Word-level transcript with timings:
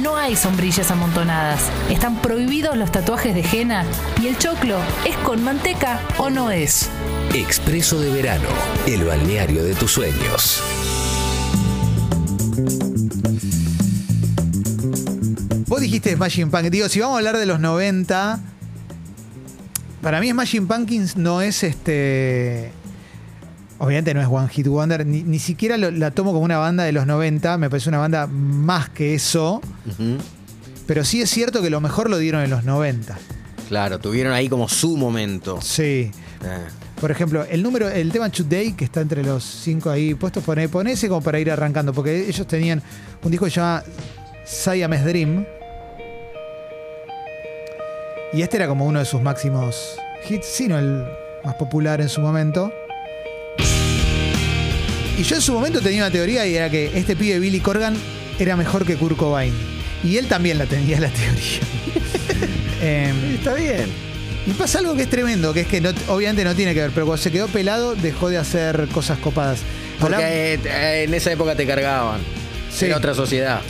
no 0.00 0.16
hay 0.16 0.36
sombrillas 0.36 0.90
amontonadas. 0.90 1.70
Están 1.90 2.20
prohibidos 2.20 2.76
los 2.76 2.90
tatuajes 2.90 3.34
de 3.34 3.42
henna 3.42 3.84
y 4.20 4.28
el 4.28 4.38
choclo 4.38 4.78
es 5.06 5.16
con 5.18 5.42
manteca 5.44 6.00
o 6.18 6.30
no 6.30 6.50
es. 6.50 6.88
Expreso 7.34 8.00
de 8.00 8.10
verano, 8.10 8.48
el 8.86 9.04
balneario 9.04 9.62
de 9.62 9.74
tus 9.74 9.92
sueños. 9.92 10.62
Vos 15.66 15.80
dijiste 15.80 16.14
Smashing 16.14 16.50
Pumpkins. 16.50 16.72
Digo, 16.72 16.88
si 16.88 17.00
vamos 17.00 17.14
a 17.14 17.18
hablar 17.18 17.36
de 17.36 17.46
los 17.46 17.60
90, 17.60 18.40
para 20.02 20.20
mí 20.20 20.30
Smashing 20.30 20.66
Pumpkins 20.66 21.16
no 21.16 21.42
es 21.42 21.62
este. 21.62 22.72
Obviamente 23.80 24.12
no 24.14 24.20
es 24.20 24.28
One 24.30 24.48
Hit 24.48 24.66
Wonder, 24.68 25.04
ni, 25.06 25.22
ni 25.22 25.38
siquiera 25.38 25.76
lo- 25.78 25.90
la 25.90 26.10
tomo 26.10 26.32
como 26.32 26.44
una 26.44 26.58
banda 26.58 26.84
de 26.84 26.92
los 26.92 27.06
90, 27.06 27.56
me 27.58 27.68
parece 27.70 27.88
una 27.88 27.98
banda 27.98 28.26
más 28.26 28.90
que 28.90 29.14
eso, 29.14 29.60
pero 30.86 31.02
sí 31.04 31.22
es 31.22 31.30
cierto 31.30 31.62
que 31.62 31.70
lo 31.70 31.80
mejor 31.80 32.10
lo 32.10 32.18
dieron 32.18 32.42
en 32.42 32.50
los 32.50 32.62
90. 32.64 33.18
Claro, 33.68 33.98
tuvieron 33.98 34.32
ahí 34.34 34.48
como 34.50 34.68
su 34.68 34.96
momento. 34.98 35.60
Sí. 35.62 36.10
Eh, 36.44 36.58
Por 37.00 37.10
ejemplo, 37.10 37.44
el 37.48 37.62
número, 37.62 37.88
el 37.88 38.12
tema 38.12 38.28
Today, 38.28 38.72
que 38.74 38.84
está 38.84 39.00
entre 39.00 39.22
los 39.22 39.42
cinco 39.44 39.88
ahí 39.88 40.12
puestos, 40.14 40.44
pone, 40.44 40.68
pone 40.68 40.92
ese 40.92 41.08
como 41.08 41.22
para 41.22 41.38
ir 41.40 41.50
arrancando, 41.50 41.94
porque 41.94 42.28
ellos 42.28 42.46
tenían 42.46 42.82
un 43.22 43.30
disco 43.30 43.46
que 43.46 43.50
se 43.50 43.60
llama 43.60 43.82
Siamese 44.44 45.04
Dream. 45.06 45.46
Y 48.34 48.42
este 48.42 48.58
era 48.58 48.68
como 48.68 48.84
uno 48.84 48.98
de 48.98 49.04
sus 49.06 49.22
máximos 49.22 49.96
hits, 50.28 50.46
sino 50.46 50.78
el 50.78 51.04
más 51.44 51.54
popular 51.54 52.00
en 52.02 52.08
su 52.10 52.20
momento. 52.20 52.70
Y 55.20 55.22
yo 55.22 55.36
en 55.36 55.42
su 55.42 55.52
momento 55.52 55.82
tenía 55.82 55.98
una 56.04 56.10
teoría 56.10 56.46
y 56.46 56.56
era 56.56 56.70
que 56.70 56.90
este 56.98 57.14
pibe 57.14 57.38
Billy 57.40 57.60
Corgan 57.60 57.94
era 58.38 58.56
mejor 58.56 58.86
que 58.86 58.96
Kurt 58.96 59.18
Cobain. 59.18 59.52
Y 60.02 60.16
él 60.16 60.26
también 60.28 60.56
la 60.56 60.64
tenía 60.64 60.98
la 60.98 61.10
teoría. 61.10 61.60
Em, 62.82 63.34
Está 63.34 63.52
bien. 63.52 63.84
y 64.46 64.52
pasa 64.52 64.78
algo 64.78 64.96
que 64.96 65.02
es 65.02 65.10
tremendo, 65.10 65.52
que 65.52 65.60
es 65.60 65.66
que 65.66 65.82
no- 65.82 65.92
obviamente 66.08 66.42
no 66.44 66.54
tiene 66.54 66.72
que 66.72 66.80
ver, 66.80 66.90
pero 66.94 67.04
cuando 67.04 67.22
se 67.22 67.30
quedó 67.30 67.46
pelado 67.48 67.94
dejó 67.94 68.30
de 68.30 68.38
hacer 68.38 68.88
cosas 68.94 69.18
copadas. 69.18 69.58
Porque 70.00 70.54
eh, 70.54 70.58
eh, 70.64 71.04
en 71.06 71.12
esa 71.12 71.30
época 71.30 71.54
te 71.54 71.66
cargaban. 71.66 72.22
Sí. 72.74 72.86
Era 72.86 72.96
otra 72.96 73.12
sociedad. 73.12 73.60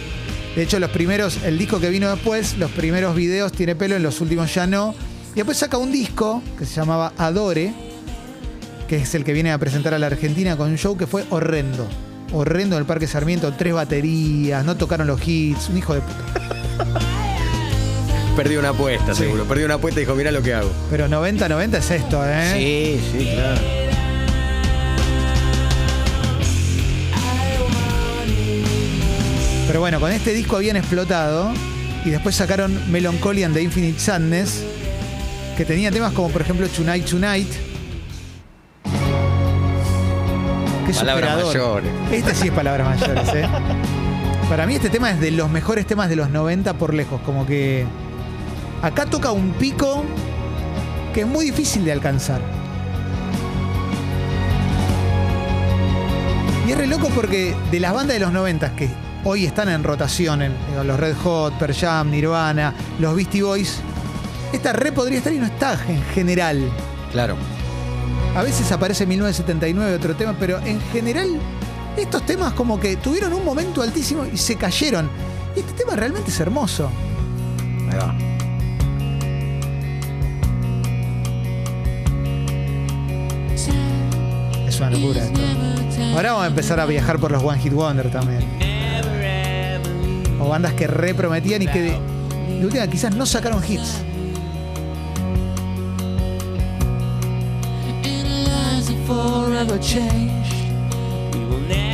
de 0.55 0.63
hecho, 0.63 0.79
los 0.79 0.91
primeros, 0.91 1.39
el 1.45 1.59
disco 1.59 1.81
que 1.81 1.89
vino 1.91 2.09
después, 2.09 2.57
los 2.59 2.71
primeros 2.71 3.17
videos 3.17 3.51
tiene 3.51 3.75
pelo, 3.75 3.97
en 3.97 4.05
los 4.05 4.21
últimos 4.21 4.55
ya 4.55 4.69
no. 4.69 4.95
Y 5.33 5.37
después 5.39 5.59
saca 5.59 5.77
un 5.79 5.91
disco 5.91 6.41
que 6.57 6.65
se 6.65 6.77
llamaba 6.77 7.13
Adore, 7.19 7.73
que 8.91 8.97
es 8.97 9.15
el 9.15 9.23
que 9.23 9.33
viene 9.33 9.53
a 9.53 9.59
presentar 9.59 9.95
a 9.95 10.01
la 10.01 10.09
Argentina 10.09 10.57
con 10.57 10.69
un 10.69 10.77
show 10.77 10.97
que 10.97 11.07
fue 11.07 11.25
horrendo. 11.31 11.87
Horrendo 12.33 12.75
en 12.75 12.81
el 12.81 12.87
Parque 12.87 13.07
Sarmiento, 13.07 13.53
tres 13.57 13.73
baterías, 13.73 14.65
no 14.65 14.77
tocaron 14.77 15.07
los 15.07 15.21
hits, 15.25 15.69
un 15.69 15.79
hijo 15.79 15.95
de 15.95 16.01
puta. 16.01 16.99
Perdí 18.35 18.57
una 18.57 18.71
apuesta, 18.71 19.15
Sí. 19.15 19.23
seguro. 19.23 19.45
Perdí 19.45 19.63
una 19.63 19.75
apuesta 19.75 20.01
y 20.01 20.03
dijo, 20.03 20.17
mira 20.17 20.33
lo 20.33 20.43
que 20.43 20.55
hago. 20.55 20.73
Pero 20.91 21.07
90-90 21.07 21.79
es 21.79 21.89
esto, 21.93 22.21
¿eh? 22.27 22.99
Sí, 23.13 23.17
sí, 23.17 23.31
claro. 23.33 23.61
Pero 29.67 29.81
bueno, 29.81 30.01
con 30.01 30.11
este 30.11 30.33
disco 30.33 30.57
habían 30.57 30.77
explotado 30.77 31.53
y 32.05 32.11
después 32.11 32.35
sacaron 32.35 32.77
Melancholy 32.91 33.45
and 33.45 33.55
the 33.55 33.63
Infinite 33.63 34.01
Sadness, 34.01 34.63
que 35.57 35.65
tenía 35.65 35.93
temas 35.93 36.13
como 36.13 36.29
por 36.31 36.43
ejemplo 36.43 36.67
Tonight 36.69 37.05
Tonight. 37.09 37.70
Palabras 40.99 41.31
superador. 41.31 41.83
mayores. 41.83 42.13
Este 42.13 42.35
sí 42.35 42.49
es 42.49 42.55
palabras 42.55 42.89
mayores, 43.01 43.29
¿eh? 43.35 43.49
Para 44.49 44.67
mí 44.67 44.75
este 44.75 44.91
tema 44.91 45.11
es 45.11 45.21
de 45.21 45.31
los 45.31 45.49
mejores 45.49 45.87
temas 45.87 46.09
de 46.09 46.17
los 46.17 46.29
90 46.31 46.75
por 46.75 46.93
lejos, 46.93 47.21
como 47.23 47.47
que 47.47 47.87
acá 48.83 49.07
toca 49.07 49.31
un 49.31 49.53
pico 49.53 50.05
que 51.15 51.21
es 51.21 51.27
muy 51.27 51.45
difícil 51.45 51.85
de 51.85 51.93
alcanzar. 51.93 52.41
Y 56.67 56.73
es 56.73 56.79
re 56.79 56.87
loco 56.87 57.09
porque 57.15 57.55
de 57.71 57.81
las 57.81 57.93
bandas 57.93 58.15
de 58.15 58.21
los 58.21 58.33
90 58.33 58.75
que 58.75 58.89
hoy 59.25 59.45
están 59.45 59.69
en 59.69 59.85
rotación, 59.85 60.43
en, 60.43 60.53
digo, 60.69 60.83
los 60.85 60.99
Red 60.99 61.17
Hot, 61.23 61.55
Pearl 61.55 61.75
Jam, 61.75 62.11
Nirvana, 62.11 62.75
los 62.99 63.15
Beastie 63.15 63.43
Boys, 63.43 63.81
esta 64.53 64.73
re 64.73 64.91
podría 64.91 65.19
estar 65.19 65.33
y 65.33 65.39
no 65.39 65.47
está 65.47 65.79
en 65.89 66.03
general. 66.15 66.71
Claro. 67.13 67.37
A 68.35 68.43
veces 68.43 68.71
aparece 68.71 69.07
1979 69.07 69.97
otro 69.97 70.15
tema, 70.15 70.37
pero 70.39 70.61
en 70.65 70.81
general 70.93 71.29
estos 71.97 72.25
temas 72.25 72.53
como 72.53 72.79
que 72.79 72.97
tuvieron 72.97 73.33
un 73.33 73.45
momento 73.45 73.83
altísimo 73.83 74.25
y 74.25 74.37
se 74.37 74.55
cayeron. 74.57 75.11
Y 75.57 75.61
este 75.61 75.73
tema 75.73 75.97
realmente 75.97 76.31
es 76.31 76.39
hermoso. 76.39 76.89
Ahí 77.91 77.99
va. 77.99 78.15
Es 84.69 84.79
una 84.79 84.91
locura 84.91 85.25
esto. 85.25 85.41
Ahora 86.15 86.31
vamos 86.31 86.45
a 86.45 86.47
empezar 86.47 86.79
a 86.79 86.87
viajar 86.87 87.19
por 87.19 87.33
los 87.33 87.43
One 87.43 87.59
Hit 87.59 87.73
Wonder 87.73 88.11
también. 88.13 88.45
O 90.41 90.49
bandas 90.49 90.73
que 90.75 90.87
re 90.87 91.15
prometían 91.15 91.63
y 91.63 91.67
que 91.67 91.81
de, 91.81 91.99
de 92.61 92.65
última 92.65 92.87
quizás 92.87 93.15
no 93.15 93.27
sacaron 93.27 93.63
hits. 93.69 94.05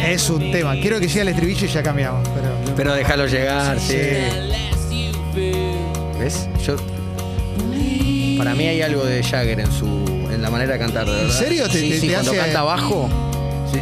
Es 0.07 0.31
un 0.31 0.51
tema. 0.53 0.75
Quiero 0.75 1.01
que 1.01 1.09
llegue 1.09 1.21
el 1.23 1.29
estribillo 1.29 1.67
y 1.67 1.69
ya 1.69 1.83
cambiamos. 1.83 2.27
Pero 2.29 2.75
Pero 2.77 2.95
déjalo 2.95 3.27
llegar, 3.27 3.79
sí. 3.81 3.97
¿Ves? 6.19 6.49
Yo. 6.65 6.77
Para 8.39 8.55
mí 8.55 8.67
hay 8.67 8.83
algo 8.83 9.05
de 9.05 9.23
Jagger 9.23 9.61
en 9.61 9.73
su. 9.73 9.87
en 10.33 10.41
la 10.43 10.51
manera 10.51 10.75
de 10.75 10.79
cantar, 10.79 11.07
verdad. 11.07 11.29
serio? 11.31 11.67
¿Te- 11.69 11.79
sí, 11.81 11.89
te- 11.91 12.01
sí, 12.01 12.07
te 12.09 12.13
cuando 12.15 12.31
hace- 12.33 12.41
canta 12.41 12.61
abajo. 12.61 13.09
sí. 13.73 13.81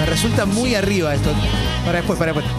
me 0.00 0.06
resulta 0.06 0.46
muy 0.46 0.74
arriba 0.74 1.14
esto. 1.14 1.30
Para 1.84 1.98
después, 1.98 2.18
para 2.18 2.32
después. 2.32 2.54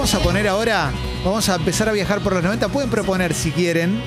Vamos 0.00 0.14
a 0.14 0.20
poner 0.20 0.48
ahora, 0.48 0.90
vamos 1.22 1.46
a 1.50 1.56
empezar 1.56 1.86
a 1.90 1.92
viajar 1.92 2.20
por 2.20 2.32
los 2.32 2.42
90. 2.42 2.68
Pueden 2.68 2.88
proponer 2.88 3.34
si 3.34 3.50
quieren. 3.50 4.00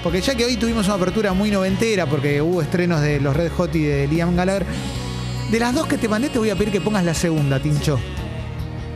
Porque 0.00 0.20
ya 0.20 0.36
que 0.36 0.44
hoy 0.44 0.56
tuvimos 0.56 0.86
una 0.86 0.94
apertura 0.94 1.32
muy 1.32 1.50
noventera, 1.50 2.06
porque 2.06 2.40
hubo 2.40 2.62
estrenos 2.62 3.00
de 3.00 3.18
los 3.18 3.36
Red 3.36 3.50
Hot 3.50 3.74
y 3.74 3.82
de 3.82 4.06
Liam 4.06 4.36
Gallagher. 4.36 4.64
De 5.50 5.58
las 5.58 5.74
dos 5.74 5.88
que 5.88 5.98
te 5.98 6.08
mandé, 6.08 6.28
te 6.28 6.38
voy 6.38 6.50
a 6.50 6.54
pedir 6.54 6.70
que 6.70 6.80
pongas 6.80 7.04
la 7.04 7.14
segunda, 7.14 7.58
Tincho. 7.58 7.98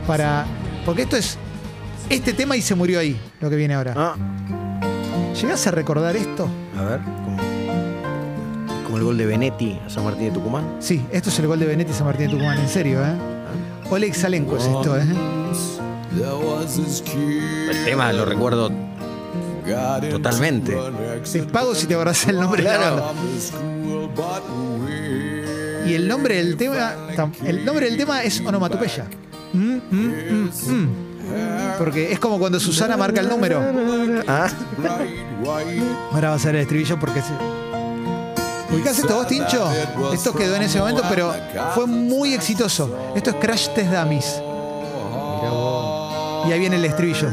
Para. 0.07 0.45
Porque 0.85 1.01
esto 1.01 1.17
es. 1.17 1.37
Este 2.09 2.31
tema 2.31 2.55
y 2.55 2.61
se 2.61 2.73
murió 2.73 3.01
ahí, 3.01 3.19
lo 3.41 3.49
que 3.49 3.57
viene 3.57 3.73
ahora. 3.73 3.93
Ah, 3.97 4.15
¿Llegás 5.41 5.67
a 5.67 5.71
recordar 5.71 6.15
esto? 6.15 6.47
a 6.79 6.83
ver. 6.83 7.01
Como, 7.01 7.37
como 8.85 8.97
el 8.97 9.03
gol 9.03 9.17
de 9.17 9.25
Benetti 9.25 9.77
a 9.85 9.89
San 9.89 10.05
Martín 10.05 10.29
de 10.29 10.31
Tucumán. 10.31 10.77
Sí, 10.79 11.05
esto 11.11 11.29
es 11.29 11.39
el 11.39 11.47
gol 11.47 11.59
de 11.59 11.65
Benetti 11.65 11.91
y 11.91 11.93
San 11.93 12.07
Martín 12.07 12.27
de 12.27 12.31
Tucumán, 12.31 12.57
en 12.57 12.69
serio, 12.69 13.05
¿eh? 13.05 13.13
Oleg 13.89 14.15
Salenko 14.15 14.55
es 14.55 14.65
esto, 14.67 14.97
¿eh? 14.97 15.03
El 17.69 17.85
tema 17.85 18.11
lo 18.13 18.25
recuerdo 18.25 18.71
totalmente. 20.09 20.77
Te 21.31 21.43
pago 21.43 21.75
si 21.75 21.87
te 21.87 21.93
acordás 21.95 22.27
el 22.27 22.39
nombre 22.39 22.63
de 22.63 22.69
la 22.69 22.91
banda. 22.91 23.13
Y 25.85 25.93
el 25.93 26.07
nombre 26.07 26.35
del 26.35 26.57
tema, 26.57 26.93
el 27.45 27.63
nombre 27.65 27.89
del 27.89 27.97
tema 27.97 28.23
es 28.23 28.41
onomatopeya. 28.41 29.05
Mm, 29.53 29.59
mm, 29.59 29.81
mm, 29.91 30.71
mm. 30.71 30.89
Porque 31.77 32.11
es 32.11 32.19
como 32.19 32.39
cuando 32.39 32.59
Susana 32.59 32.97
marca 32.97 33.21
el 33.21 33.29
número. 33.29 33.61
Ah, 34.27 34.49
Ahora 36.11 36.29
va 36.29 36.35
a 36.35 36.39
ser 36.39 36.55
el 36.55 36.61
estribillo 36.61 36.99
porque 36.99 37.21
se... 37.21 37.31
¿Ubicás 38.73 38.99
esto 38.99 39.15
vos, 39.15 39.27
Tincho? 39.27 39.69
Esto 40.11 40.33
quedó 40.33 40.55
en 40.55 40.63
ese 40.63 40.79
momento, 40.79 41.03
pero 41.09 41.33
fue 41.73 41.87
muy 41.87 42.33
exitoso. 42.33 43.13
Esto 43.15 43.29
es 43.29 43.35
Crash 43.37 43.69
Test 43.69 43.91
Dummies. 43.91 44.41
Y 46.47 46.51
ahí 46.51 46.59
viene 46.59 46.77
el 46.77 46.85
estribillo. 46.85 47.29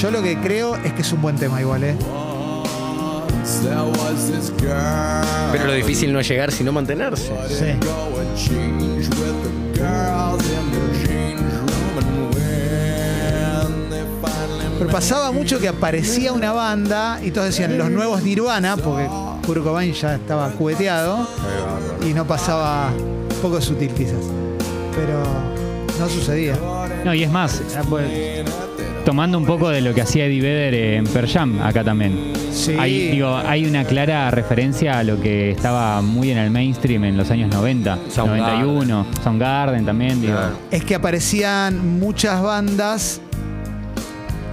Yo 0.00 0.10
lo 0.10 0.22
que 0.22 0.38
creo 0.38 0.76
es 0.76 0.92
que 0.94 1.02
es 1.02 1.12
un 1.12 1.20
buen 1.20 1.36
tema 1.36 1.60
igual, 1.60 1.84
¿eh? 1.84 1.94
pero 5.52 5.66
lo 5.66 5.72
difícil 5.72 6.12
no 6.12 6.20
es 6.20 6.28
llegar, 6.28 6.52
sino 6.52 6.72
mantenerse. 6.72 7.30
Sí. 7.48 7.66
Pero 14.78 14.90
pasaba 14.90 15.32
mucho 15.32 15.58
que 15.58 15.68
aparecía 15.68 16.32
una 16.32 16.52
banda 16.52 17.20
y 17.22 17.30
todos 17.30 17.48
decían 17.48 17.76
los 17.76 17.90
nuevos 17.90 18.22
Nirvana, 18.22 18.76
porque 18.78 19.06
Kurt 19.46 19.62
Cobain 19.62 19.92
ya 19.92 20.14
estaba 20.16 20.50
cubeteado 20.50 21.26
y 22.08 22.12
no 22.12 22.24
pasaba 22.26 22.90
poco 23.42 23.60
sutil 23.60 23.90
quizás. 23.90 24.14
pero 24.94 25.22
no 25.98 26.08
sucedía. 26.08 26.54
No, 27.04 27.14
y 27.14 27.22
es 27.22 27.30
más, 27.30 27.62
pues, 27.88 28.04
tomando 29.04 29.38
un 29.38 29.46
poco 29.46 29.68
de 29.70 29.80
lo 29.80 29.94
que 29.94 30.02
hacía 30.02 30.26
Eddie 30.26 30.40
Vedder 30.42 30.74
en 30.74 31.04
Per 31.06 31.26
Jam 31.28 31.60
acá 31.62 31.82
también. 31.84 32.32
Sí. 32.52 32.74
Hay, 32.78 33.10
digo, 33.12 33.34
hay 33.36 33.64
una 33.64 33.84
clara 33.84 34.30
referencia 34.30 34.98
a 34.98 35.04
lo 35.04 35.20
que 35.20 35.50
estaba 35.50 36.02
muy 36.02 36.30
en 36.30 36.38
el 36.38 36.50
mainstream 36.50 37.04
en 37.04 37.16
los 37.16 37.30
años 37.30 37.50
90, 37.50 37.98
Soundgarden. 38.10 38.44
91, 38.44 39.06
Soundgarden 39.22 39.86
también, 39.86 40.20
digo. 40.20 40.38
Es 40.70 40.84
que 40.84 40.94
aparecían 40.94 41.98
muchas 41.98 42.42
bandas 42.42 43.20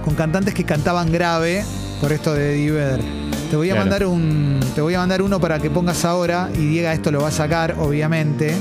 con 0.04 0.14
cantantes 0.14 0.54
que 0.54 0.64
cantaban 0.64 1.12
grave 1.12 1.64
por 2.00 2.12
esto 2.12 2.32
de 2.32 2.54
Eddie 2.54 2.70
Vedder. 2.70 3.27
Te 3.50 3.56
voy 3.56 3.70
a 3.70 3.74
Claro. 3.74 3.80
mandar 3.88 4.06
un. 4.06 4.60
Te 4.74 4.80
voy 4.80 4.94
a 4.94 4.98
mandar 4.98 5.22
uno 5.22 5.40
para 5.40 5.58
que 5.58 5.70
pongas 5.70 6.04
ahora. 6.04 6.50
Y 6.54 6.66
Diego 6.66 6.90
esto 6.90 7.10
lo 7.10 7.22
va 7.22 7.28
a 7.28 7.32
sacar, 7.32 7.76
obviamente. 7.78 8.54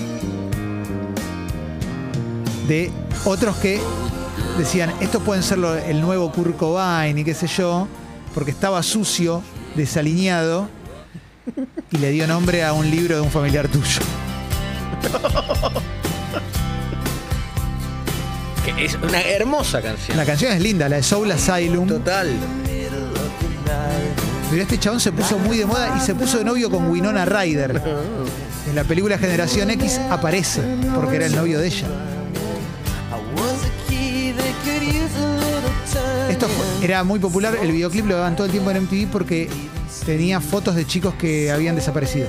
De 2.68 2.90
otros 3.26 3.56
que 3.58 3.80
decían, 4.58 4.92
estos 5.02 5.22
pueden 5.24 5.44
ser 5.44 5.58
lo- 5.58 5.76
el 5.76 6.00
nuevo 6.02 6.32
Kurt 6.32 6.58
Cobain 6.58 7.18
y 7.18 7.24
qué 7.24 7.34
sé 7.34 7.48
yo, 7.48 7.88
porque 8.34 8.52
estaba 8.52 8.82
sucio, 8.84 9.42
desalineado, 9.76 10.70
y 11.92 11.98
le 11.98 12.12
dio 12.12 12.28
nombre 12.28 12.64
a 12.64 12.74
un 12.74 12.90
libro 12.90 13.16
de 13.16 13.22
un 13.22 13.30
familiar 13.32 13.68
tuyo. 13.68 14.02
Que 18.66 18.86
es 18.86 18.96
una 19.02 19.22
hermosa 19.22 19.82
canción. 19.82 20.18
La 20.18 20.26
canción 20.26 20.52
es 20.52 20.62
linda, 20.62 20.90
la 20.90 20.98
de 20.98 21.04
Soul 21.04 21.32
Asylum. 21.32 21.88
Total. 21.88 22.28
Pero 24.50 24.62
este 24.62 24.80
chabón 24.80 25.00
se 25.00 25.12
puso 25.12 25.38
muy 25.40 25.58
de 25.58 25.66
moda 25.66 25.96
y 25.98 26.06
se 26.06 26.16
puso 26.16 26.38
de 26.38 26.46
novio 26.46 26.70
con 26.70 26.90
Winona 26.90 27.26
Ryder. 27.26 27.82
En 28.70 28.76
la 28.76 28.84
película 28.84 29.18
Generación 29.18 29.70
X 29.72 30.00
aparece, 30.10 30.62
porque 30.96 31.18
era 31.18 31.26
el 31.26 31.36
novio 31.36 31.60
de 31.60 31.68
ella. 31.68 31.88
Esto 36.30 36.48
fue- 36.48 36.86
era 36.86 37.04
muy 37.04 37.20
popular, 37.20 37.58
el 37.62 37.72
videoclip 37.72 38.06
lo 38.06 38.16
daban 38.18 38.36
todo 38.36 38.46
el 38.46 38.52
tiempo 38.52 38.70
en 38.72 38.78
MTV 38.78 39.08
porque 39.12 39.50
tenía 40.06 40.40
fotos 40.42 40.76
de 40.76 40.86
chicos 40.86 41.14
que 41.16 41.52
habían 41.52 41.76
desaparecido. 41.76 42.28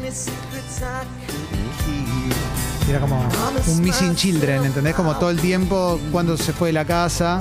Era 2.89 3.01
como 3.01 3.29
un 3.67 3.83
missing 3.83 4.15
children, 4.17 4.65
¿entendés? 4.65 4.95
Como 4.95 5.15
todo 5.17 5.31
el 5.31 5.39
tiempo 5.39 6.01
cuando 6.11 6.37
se 6.39 6.53
fue 6.53 6.69
de 6.71 6.73
la 6.73 6.85
casa. 6.87 7.39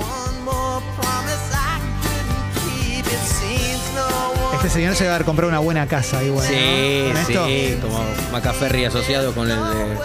Este 4.67 4.79
señor 4.79 4.95
se 4.97 5.05
va 5.05 5.11
a 5.11 5.15
haber 5.15 5.25
comprado 5.25 5.47
una 5.49 5.59
buena 5.59 5.87
casa 5.87 6.21
igual. 6.21 6.45
¿no? 6.45 6.51
Sí, 6.51 7.11
esto, 7.31 7.45
sí, 7.47 7.77
como 7.81 8.03
Macaferri 8.33 8.83
asociado 8.83 9.33
con 9.33 9.49
el 9.49 9.55
de. 9.57 9.97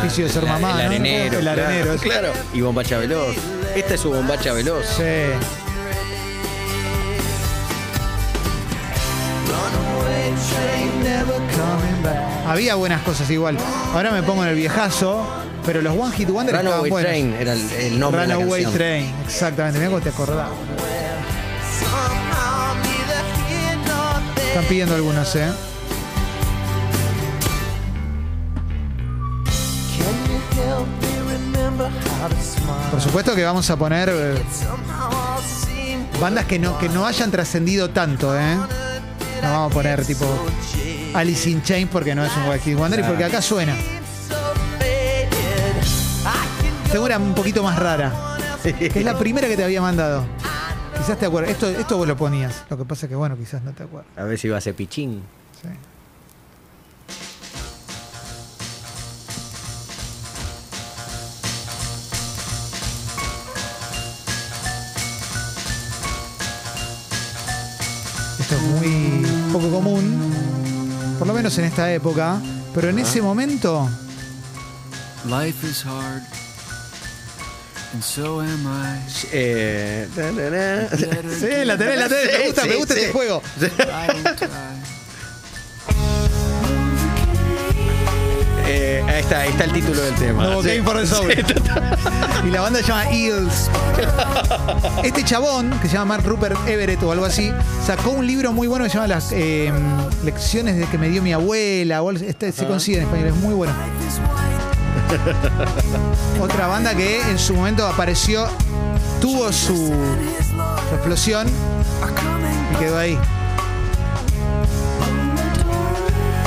Oficio 0.00 0.24
de 0.26 0.32
ser 0.32 0.42
la- 0.42 0.52
mamá, 0.54 0.70
El 0.72 0.76
¿no? 0.78 0.82
arenero. 0.86 1.34
El 1.38 1.40
claro, 1.44 1.62
arenero, 1.64 1.98
sí. 1.98 2.08
Claro. 2.08 2.32
Y 2.52 2.60
bombacha 2.62 2.98
veloz. 2.98 3.36
Esta 3.76 3.94
es 3.94 4.00
su 4.00 4.10
bombacha 4.10 4.52
veloz. 4.54 4.84
Sí. 4.96 5.02
Había 12.46 12.74
buenas 12.74 13.02
cosas 13.02 13.30
igual. 13.30 13.56
Ahora 13.94 14.10
me 14.10 14.22
pongo 14.22 14.42
en 14.42 14.50
el 14.50 14.56
viejazo, 14.56 15.24
pero 15.64 15.82
los 15.82 15.96
One 15.96 16.14
Hit 16.16 16.28
Wonder 16.28 16.54
estaban 16.54 16.66
Runaway 16.72 16.90
buenos. 16.90 17.08
Train 17.10 17.34
era 17.38 17.52
el, 17.52 17.70
el 17.72 17.98
nombre 18.00 18.22
de 18.22 18.26
la 18.28 18.34
Runaway 18.34 18.62
canción. 18.64 18.78
Train, 18.78 19.14
exactamente. 19.26 19.78
Mira 19.78 19.90
cómo 19.90 20.02
te 20.02 20.08
acordás. 20.08 20.48
Están 24.50 24.64
pidiendo 24.64 24.96
algunos, 24.96 25.36
¿eh? 25.36 25.48
Por 32.90 33.00
supuesto 33.00 33.36
que 33.36 33.44
vamos 33.44 33.70
a 33.70 33.76
poner 33.76 34.10
eh, 34.12 34.34
bandas 36.20 36.46
que 36.46 36.58
no, 36.58 36.76
que 36.80 36.88
no 36.88 37.06
hayan 37.06 37.30
trascendido 37.30 37.90
tanto, 37.90 38.36
¿eh? 38.36 38.56
No 39.40 39.52
vamos 39.52 39.70
a 39.70 39.74
poner 39.74 40.04
tipo 40.04 40.26
Alice 41.14 41.48
in 41.48 41.62
Chains 41.62 41.88
porque 41.88 42.16
no 42.16 42.24
es 42.24 42.32
un 42.36 42.58
Hit 42.58 42.76
Wonder 42.76 42.98
y 42.98 43.02
porque 43.04 43.22
acá 43.22 43.40
suena. 43.40 43.76
Tengo 46.90 47.04
una 47.04 47.18
un 47.18 47.34
poquito 47.34 47.62
más 47.62 47.78
rara. 47.78 48.36
Que 48.64 48.86
es 48.98 49.04
la 49.04 49.16
primera 49.16 49.46
que 49.46 49.56
te 49.56 49.62
había 49.62 49.80
mandado. 49.80 50.39
Quizás 51.00 51.18
te 51.18 51.24
acuerdas. 51.24 51.52
Esto, 51.52 51.66
esto 51.66 51.96
vos 51.96 52.06
lo 52.06 52.14
ponías. 52.14 52.62
Lo 52.68 52.76
que 52.76 52.84
pasa 52.84 53.06
es 53.06 53.10
que, 53.10 53.16
bueno, 53.16 53.34
quizás 53.34 53.62
no 53.62 53.72
te 53.72 53.84
acuerdas. 53.84 54.12
A 54.18 54.24
ver 54.24 54.38
si 54.38 54.50
va 54.50 54.58
a 54.58 54.60
ser 54.60 54.74
pichín. 54.74 55.22
Sí. 55.62 55.68
Esto 68.38 68.54
es 68.56 68.62
muy 68.62 69.26
poco 69.52 69.70
común, 69.70 70.34
por 71.18 71.26
lo 71.26 71.32
menos 71.32 71.56
en 71.56 71.64
esta 71.64 71.90
época, 71.92 72.42
pero 72.74 72.90
en 72.90 72.98
ese 72.98 73.22
momento 73.22 73.88
Life 75.24 75.66
is 75.66 75.84
hard, 75.86 76.22
so 78.00 78.40
am 78.40 78.66
I. 78.66 79.00
Eh, 79.32 80.06
na, 80.16 80.30
na, 80.32 80.50
na. 80.50 80.88
Sí, 81.38 81.64
la 81.64 81.76
tenés, 81.76 81.98
la 81.98 82.08
tenés. 82.08 82.38
Me 82.38 82.46
gusta, 82.46 82.62
Sí, 82.62 82.68
me 82.68 82.76
gusta 82.76 82.94
sí. 82.94 83.00
este 83.00 83.12
juego. 83.12 83.42
Eh, 88.72 89.02
ahí 89.08 89.20
está, 89.20 89.40
ahí 89.40 89.48
está 89.50 89.64
el 89.64 89.72
título 89.72 90.00
del 90.00 90.14
tema. 90.14 90.44
No, 90.44 90.62
Sí. 90.62 90.68
Game 90.68 90.82
for 90.84 90.96
the 91.00 91.06
Soul. 91.06 91.32
y 92.46 92.50
la 92.50 92.60
banda 92.60 92.78
se 92.80 92.86
llama 92.86 93.10
Eagles. 93.10 93.68
Este 95.02 95.24
chabón, 95.24 95.70
que 95.80 95.88
se 95.88 95.94
llama 95.94 96.16
Mark 96.16 96.24
Rupert 96.26 96.56
Everett 96.68 97.02
o 97.02 97.10
algo 97.10 97.24
así, 97.24 97.50
sacó 97.84 98.10
un 98.10 98.26
libro 98.26 98.52
muy 98.52 98.68
bueno 98.68 98.84
que 98.84 98.90
se 98.90 98.94
llama 98.96 99.08
Las 99.08 99.32
eh, 99.32 99.72
lecciones 100.24 100.76
de 100.76 100.86
que 100.86 100.98
me 100.98 101.08
dio 101.08 101.20
mi 101.20 101.32
abuela. 101.32 102.02
o 102.02 102.12
Este 102.12 102.52
se 102.52 102.66
consigue 102.66 102.98
en 102.98 103.04
español, 103.04 103.28
es 103.28 103.34
muy 103.36 103.54
bueno. 103.54 103.74
Otra 106.40 106.66
banda 106.66 106.94
que 106.94 107.20
en 107.22 107.38
su 107.38 107.54
momento 107.54 107.86
apareció, 107.86 108.46
tuvo 109.20 109.52
su, 109.52 109.74
su 109.76 110.94
explosión 110.94 111.48
y 112.72 112.76
quedó 112.78 112.98
ahí. 112.98 113.18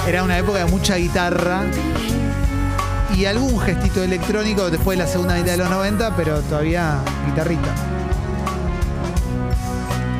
Era 0.08 0.24
una 0.24 0.38
época 0.38 0.60
de 0.60 0.66
mucha 0.66 0.96
guitarra 0.98 1.64
y 3.16 3.26
algún 3.26 3.60
gestito 3.60 4.04
electrónico 4.04 4.70
después 4.70 4.98
de 4.98 5.06
la 5.06 5.10
segunda 5.10 5.36
mitad 5.36 5.52
de 5.52 5.58
los 5.58 5.70
90, 5.70 6.16
pero 6.16 6.42
todavía 6.42 6.98
guitarrita. 7.28 7.74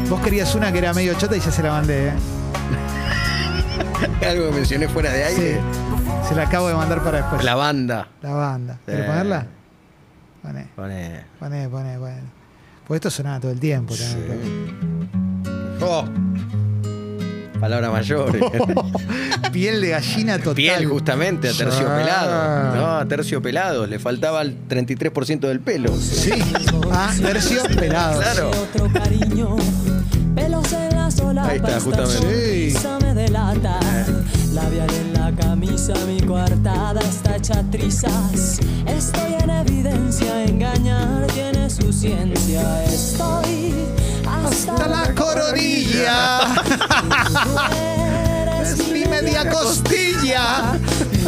Vos 0.10 0.22
querías 0.22 0.54
una 0.56 0.72
que 0.72 0.78
era 0.78 0.94
medio 0.94 1.14
chota 1.16 1.36
y 1.36 1.40
ya 1.40 1.52
se 1.52 1.64
la 1.64 1.72
mandé, 1.72 2.10
¿eh? 2.10 2.14
Algo 4.30 4.50
que 4.50 4.56
mencioné 4.56 4.88
fuera 4.88 5.12
de 5.12 5.36
Sí. 5.36 5.83
Se 6.28 6.36
la 6.36 6.44
acabo 6.44 6.68
de 6.68 6.76
mandar 6.76 7.04
para 7.04 7.18
después. 7.20 7.44
La 7.44 7.56
banda. 7.56 8.08
La 8.22 8.32
banda. 8.34 8.80
¿Querés 8.86 9.02
Sí. 9.02 9.08
ponerla? 9.08 9.46
Poné, 10.42 10.68
Pone. 10.76 11.22
poné, 11.40 11.70
poné, 11.70 11.98
poné. 11.98 12.16
Pues 12.88 12.98
esto 12.98 13.10
sonaba 13.10 13.40
todo 13.40 13.52
el 13.52 13.60
tiempo 13.60 13.94
también. 13.96 15.10
Oh. 15.82 16.06
Palabra 17.60 17.90
mayor. 17.92 18.38
Piel 19.54 19.80
de 19.80 19.90
gallina 19.90 20.38
total. 20.38 20.56
Piel, 20.56 20.86
justamente, 20.86 21.48
a 21.50 21.54
terciopelado. 21.54 22.32
Ah. 22.34 22.74
No, 22.76 22.98
a 22.98 23.06
terciopelado. 23.06 23.88
Le 23.88 24.00
faltaba 24.00 24.42
el 24.42 24.68
33% 24.68 25.48
del 25.48 25.62
pelo. 25.62 25.96
Sí. 25.96 26.32
Ah, 26.92 27.14
tercio 27.22 27.64
pelado. 27.78 28.20
Claro. 28.22 28.52
Ahí 31.42 31.58
está, 31.58 31.80
justamente. 31.80 32.72
Sí. 32.72 32.78
Labial 34.54 34.88
en 34.94 35.14
la 35.14 35.32
camisa, 35.32 35.94
mi 36.06 36.22
coartada 36.22 37.02
está 37.02 37.38
hecha 37.38 37.64
trizas. 37.72 38.60
Estoy 38.86 39.34
en 39.42 39.50
evidencia, 39.50 40.44
engañar 40.44 41.26
tiene 41.34 41.70
su 41.70 41.92
ciencia. 41.92 42.84
Estoy 42.86 43.74
hasta, 44.28 44.74
Hasta 44.74 44.88
la 44.88 45.16
coronilla. 45.16 46.40
Eres 48.44 48.80
Es 48.80 48.88
mi 48.90 49.06
media 49.06 49.50
costilla. 49.50 50.78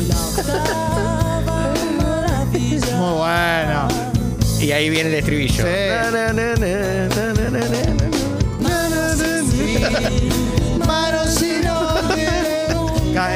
la 0.07 0.21
octava 0.21 1.73
maravilla. 1.99 2.95
Muy 2.97 3.17
bueno. 3.17 3.87
Y 4.59 4.71
ahí 4.71 4.89
viene 4.91 5.09
el 5.09 5.15
estribillo. 5.15 5.63
Sí. 5.63 5.69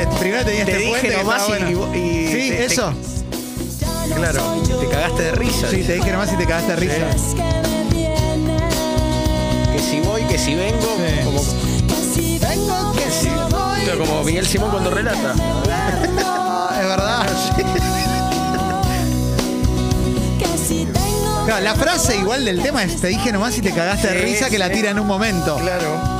Eh, 0.01 0.07
Primero 0.19 0.43
tenía 0.45 0.65
Te 0.65 0.71
este 0.71 0.83
dije 0.83 0.99
puente 0.99 1.17
nomás 1.17 1.43
y- 1.43 1.47
bueno. 1.49 1.95
y- 1.95 2.27
Sí, 2.27 2.49
te- 2.49 2.55
te- 2.57 2.65
eso. 2.65 2.93
Claro. 4.15 4.63
Te 4.79 4.87
cagaste 4.87 5.23
de 5.23 5.31
risa. 5.33 5.69
Sí, 5.69 5.83
te 5.83 5.93
dije 5.93 6.11
nomás 6.11 6.33
y 6.33 6.35
te 6.37 6.45
cagaste 6.45 6.71
de 6.71 6.77
risa. 6.77 6.95
Que 9.73 9.79
si 9.79 9.99
voy, 10.01 10.23
que 10.23 10.37
si 10.37 10.55
vengo. 10.55 10.97
Sí. 10.97 11.23
Como, 11.23 11.39
Que 11.41 11.95
si 12.13 12.39
vengo, 12.39 12.93
que 12.93 13.11
si 13.11 13.29
voy. 13.29 13.97
como 14.07 14.23
Miguel 14.23 14.45
Simón 14.47 14.71
cuando 14.71 14.89
relata. 14.89 15.33
Es 16.79 16.85
verdad. 16.87 17.25
Claro, 21.45 21.63
la 21.63 21.73
frase 21.73 22.15
igual 22.17 22.45
del 22.45 22.61
tema 22.61 22.83
es 22.83 23.01
te 23.01 23.07
dije 23.07 23.31
nomás 23.31 23.57
y 23.57 23.61
te 23.61 23.71
cagaste 23.71 24.07
de 24.09 24.13
risa 24.21 24.49
que 24.51 24.59
la 24.59 24.69
tira 24.69 24.91
en 24.91 24.99
un 24.99 25.07
momento. 25.07 25.57
Claro. 25.57 26.18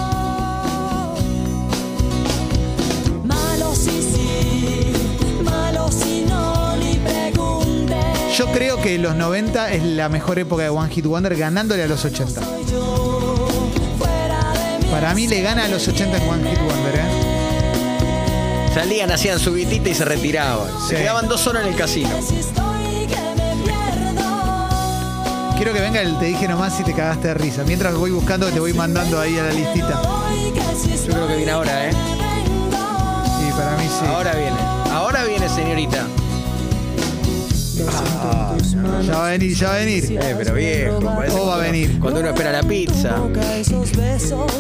Yo 8.50 8.56
creo 8.56 8.82
que 8.82 8.98
los 8.98 9.16
90 9.16 9.74
es 9.74 9.84
la 9.84 10.10
mejor 10.10 10.40
época 10.40 10.64
de 10.64 10.70
One 10.70 10.92
Hit 10.92 11.06
Wonder 11.06 11.36
ganándole 11.36 11.84
a 11.84 11.88
los 11.88 12.04
80. 12.04 12.42
Fuera 12.42 12.58
de 14.54 14.80
mi 14.80 14.86
Para 14.92 15.14
mí 15.14 15.28
le 15.28 15.44
gana 15.44 15.66
a 15.66 15.68
los 15.68 15.88
80 15.88 16.18
en 16.18 16.28
One 16.28 16.50
Hit 16.50 16.58
Wonder, 16.58 16.96
¿eh? 16.96 18.72
Salían, 18.74 19.12
hacían 19.12 19.38
su 19.38 19.54
guitita 19.54 19.90
y 19.90 19.94
se 19.94 20.04
retiraban. 20.04 20.68
Sí. 20.82 20.88
Se 20.90 20.96
quedaban 20.96 21.28
dos 21.28 21.46
horas 21.46 21.62
en 21.64 21.70
el 21.74 21.76
casino. 21.76 22.10
si. 22.28 22.38
Quiero 25.56 25.72
que 25.72 25.80
venga 25.80 26.02
el 26.02 26.18
te 26.18 26.26
dije 26.26 26.48
nomás 26.48 26.80
y 26.80 26.84
te 26.84 26.96
cagaste 26.96 27.28
de 27.28 27.36
risa. 27.36 27.64
Mientras 27.66 27.94
voy 27.94 28.10
buscando, 28.10 28.48
te 28.48 28.60
voy 28.60 28.74
mandando 28.74 29.22
ahí 29.22 29.38
a 29.38 29.44
la 29.44 29.52
listita. 29.52 30.02
Si 30.76 30.90
Yo 31.06 31.14
creo 31.14 31.28
que 31.28 31.36
viene 31.36 31.52
ahora, 31.52 31.88
¿eh? 31.88 31.92
Sí, 31.92 33.52
para 33.56 33.78
mí 33.78 33.84
sí. 33.88 34.06
Ahora 34.08 34.34
viene. 34.34 34.58
Ahora 34.92 35.24
viene, 35.26 35.48
señorita. 35.50 36.08
Ya 39.06 39.14
va 39.18 39.28
a 39.28 39.30
venir, 39.32 39.56
ya 39.56 39.68
va 39.70 39.76
a 39.76 39.78
venir. 39.78 40.04
Eh, 40.22 40.36
pero 40.38 40.54
viejo. 40.54 41.00
parece 41.02 41.36
Oh, 41.40 41.46
va 41.48 41.54
a 41.54 41.58
cuando- 41.58 41.72
venir. 41.72 42.00
Cuando 42.00 42.20
uno 42.20 42.30
espera 42.30 42.52
la 42.52 42.64
pizza. 42.64 43.16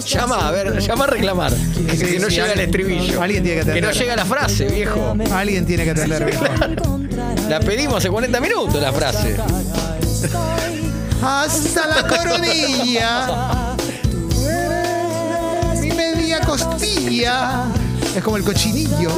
Llama, 0.07 0.47
a 0.47 0.51
ver, 0.51 0.79
llama 0.79 1.03
a 1.03 1.07
reclamar. 1.07 1.51
Que, 1.53 1.97
Sí, 1.97 2.05
que 2.05 2.19
no 2.19 2.27
sí, 2.29 2.35
llega 2.35 2.45
el 2.45 2.51
alguien- 2.51 2.59
estribillo. 2.69 3.21
alguien 3.21 3.43
tiene 3.43 3.59
que 3.59 3.65
Que 3.65 3.71
atender. 3.71 3.83
no 3.93 3.99
llega 3.99 4.15
la 4.15 4.25
frase, 4.25 4.65
viejo. 4.65 5.15
Alguien 5.33 5.65
tiene 5.65 5.83
que 5.83 5.91
atender, 5.91 6.25
viejo. 6.25 6.45
La 7.49 7.59
pedimos 7.59 7.97
hace 7.97 8.09
40 8.09 8.39
minutos 8.39 8.81
la 8.81 8.93
frase. 8.93 9.35
Hasta 11.21 11.87
la 11.87 12.07
coronilla. 12.07 13.75
Mi 15.81 15.91
media 15.91 16.39
costilla. 16.41 17.65
Es 18.15 18.23
como 18.23 18.37
el 18.37 18.43
cochinillo. 18.43 19.11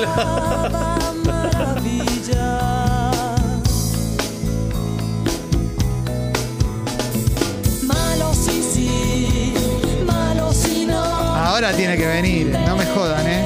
Ahora 11.51 11.73
tiene 11.73 11.97
que 11.97 12.07
venir. 12.07 12.47
No 12.65 12.77
me 12.77 12.85
jodan, 12.85 13.27
¿eh? 13.27 13.43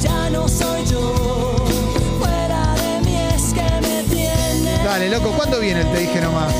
Ya 0.00 0.30
no 0.30 0.46
soy 0.48 0.84
yo. 0.86 1.56
Fuera 2.20 2.74
de 2.76 3.00
mí 3.04 3.16
es 3.34 3.52
que 3.52 3.88
me 3.88 4.04
tiene. 4.04 4.84
Dale, 4.84 5.08
loco, 5.10 5.32
¿cuándo 5.32 5.58
viene 5.58 5.80
el 5.80 5.90
te 5.90 5.98
dije 5.98 6.20
nomás? 6.20 6.52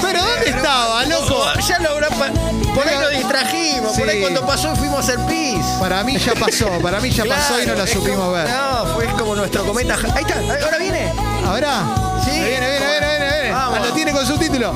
¿Pero 0.00 0.20
dónde 0.24 0.48
estaba, 0.50 1.04
loco? 1.06 1.44
Ya 1.68 1.78
lo 1.80 1.90
habrá 1.90 2.08
pa- 2.10 2.30
Por 2.72 2.86
ahí 2.86 2.96
nos 3.00 3.10
distrajimos. 3.10 3.98
Por 3.98 4.08
ahí 4.08 4.20
cuando 4.20 4.46
pasó 4.46 4.76
fuimos 4.76 5.08
al 5.08 5.26
pis. 5.26 5.58
Para 5.80 6.04
mí 6.04 6.16
ya 6.18 6.34
pasó, 6.34 6.68
para 6.80 7.00
mí 7.00 7.10
ya 7.10 7.24
pasó 7.24 7.60
y 7.60 7.66
no 7.66 7.74
la 7.74 7.82
es 7.84 7.90
supimos 7.90 8.16
como- 8.20 8.30
ver. 8.32 8.48
No, 8.48 8.86
fue 8.94 9.06
como 9.18 9.34
nuestro 9.34 9.64
cometa. 9.66 9.96
Ahí 10.14 10.22
está, 10.22 10.36
ahora 10.64 10.78
viene. 10.78 11.12
¿Ahora? 11.44 11.82
Sí. 12.24 12.30
Ahí 12.30 12.44
Viene, 12.44 12.70
viene, 12.70 12.86
viene, 12.86 13.08
viene, 13.08 13.32
viene. 13.34 13.50
Vamos. 13.52 13.78
Ah, 13.80 13.86
lo 13.88 13.92
tiene 13.92 14.12
con 14.12 14.24
subtítulo. 14.24 14.72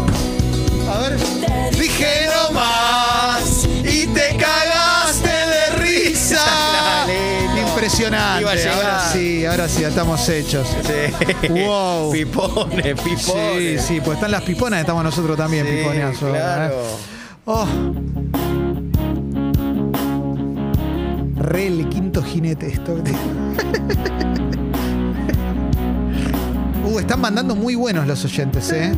A 0.95 0.99
ver. 0.99 1.17
Dije 1.79 2.27
nomás 2.47 3.67
y 3.83 4.07
te 4.07 4.37
cagaste 4.37 5.29
de 5.29 5.77
risa. 5.83 6.37
Dale, 7.07 7.47
no. 7.49 7.69
Impresionante. 7.69 8.69
Ahora 8.69 9.01
sí, 9.13 9.45
ahora 9.45 9.69
sí, 9.69 9.83
estamos 9.85 10.29
hechos. 10.29 10.69
Sí. 10.87 11.49
Wow. 11.49 12.13
Pipones, 12.13 13.01
Sí, 13.01 13.11
pipones. 13.17 13.83
sí, 13.83 14.01
pues 14.01 14.17
están 14.17 14.31
las 14.31 14.43
piponas, 14.43 14.81
estamos 14.81 15.03
nosotros 15.03 15.37
también, 15.37 15.67
Sí, 15.67 15.73
piponeazos. 15.79 16.31
Claro. 16.31 16.75
¿eh? 16.75 16.85
Oh. 17.47 17.67
Re 21.37 21.67
el 21.67 21.89
quinto 21.89 22.23
jinete 22.23 22.69
esto. 22.69 22.97
Uh, 26.87 26.99
están 26.99 27.19
mandando 27.19 27.55
muy 27.57 27.75
buenos 27.77 28.07
los 28.07 28.23
oyentes, 28.27 28.71
¿eh? 28.71 28.93